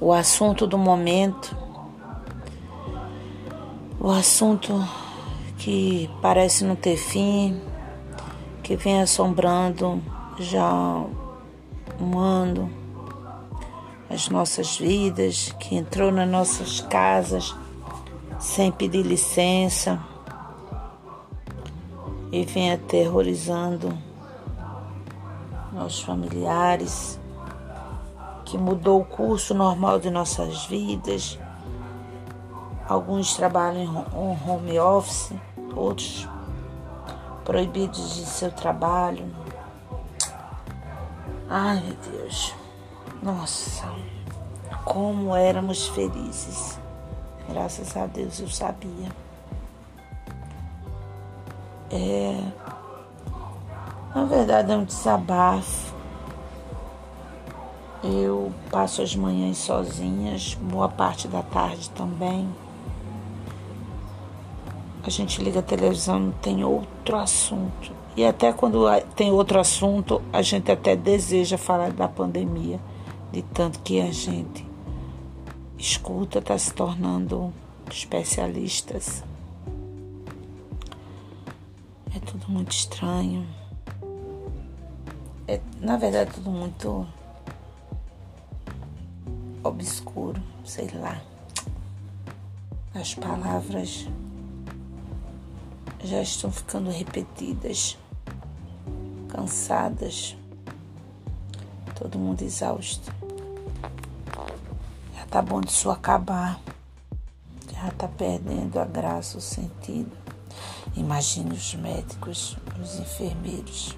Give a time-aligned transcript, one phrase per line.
[0.00, 1.56] o assunto do momento,
[4.00, 4.72] o assunto
[5.58, 7.60] que parece não ter fim,
[8.62, 10.00] que vem assombrando
[10.38, 11.04] já
[12.00, 12.70] um ano.
[14.08, 17.54] As nossas vidas, que entrou nas nossas casas
[18.38, 20.00] sem pedir licença
[22.30, 23.96] e vem aterrorizando
[25.72, 27.18] nossos familiares,
[28.48, 31.38] que mudou o curso normal de nossas vidas.
[32.88, 35.34] Alguns trabalham em home office,
[35.76, 36.26] outros
[37.44, 39.30] proibidos de seu trabalho.
[41.50, 42.54] Ai meu Deus,
[43.22, 43.86] nossa,
[44.82, 46.78] como éramos felizes.
[47.50, 49.10] Graças a Deus eu sabia.
[51.90, 52.42] É,
[54.14, 55.97] na verdade é um desabafo.
[58.02, 62.48] Eu passo as manhãs sozinhas, boa parte da tarde também.
[65.02, 67.92] A gente liga a televisão, tem outro assunto.
[68.16, 68.84] E até quando
[69.16, 72.78] tem outro assunto, a gente até deseja falar da pandemia,
[73.32, 74.64] de tanto que a gente
[75.76, 77.52] escuta, está se tornando
[77.90, 79.24] especialistas.
[82.14, 83.46] É tudo muito estranho.
[85.46, 87.06] É, na verdade, tudo muito
[89.68, 91.20] obscuro, sei lá.
[92.94, 94.08] As palavras
[96.02, 97.98] já estão ficando repetidas,
[99.28, 100.36] cansadas,
[101.94, 103.12] todo mundo exausto.
[105.14, 106.60] Já tá bom disso acabar,
[107.72, 110.16] já tá perdendo a graça, o sentido.
[110.96, 113.96] Imagine os médicos, os enfermeiros,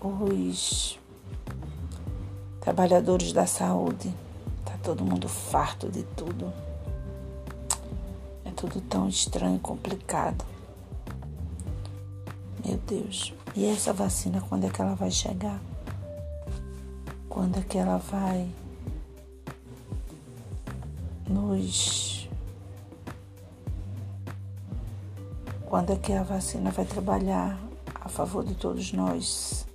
[0.00, 0.98] os
[2.68, 4.14] trabalhadores da saúde.
[4.62, 6.52] Tá todo mundo farto de tudo.
[8.44, 10.44] É tudo tão estranho e complicado.
[12.62, 13.32] Meu Deus.
[13.56, 15.58] E essa vacina, quando é que ela vai chegar?
[17.26, 18.46] Quando é que ela vai
[21.26, 22.28] nos
[25.64, 27.58] Quando é que a vacina vai trabalhar
[27.94, 29.67] a favor de todos nós?